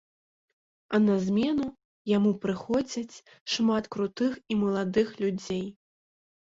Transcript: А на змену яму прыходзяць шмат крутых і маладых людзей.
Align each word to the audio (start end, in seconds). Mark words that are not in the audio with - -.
А 0.97 0.99
на 1.07 1.17
змену 1.25 1.65
яму 2.17 2.31
прыходзяць 2.47 3.15
шмат 3.55 3.83
крутых 3.95 4.31
і 4.53 4.61
маладых 4.67 5.07
людзей. 5.25 5.65